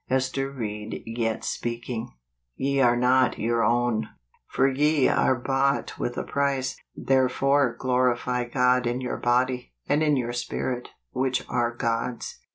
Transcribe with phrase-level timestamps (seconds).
[0.09, 2.11] Ester Ried Yet Speaking."
[2.55, 4.05] Ye are not your oicn."
[4.55, 10.01] For ye are bought with a price: therefore glori fy God in your body, and
[10.01, 12.39] in your spirit, which are God's."